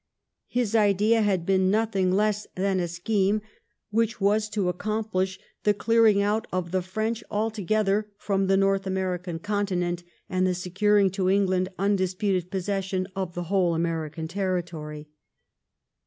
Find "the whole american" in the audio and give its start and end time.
13.35-14.27